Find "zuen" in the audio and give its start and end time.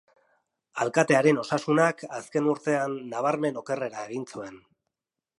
4.37-4.57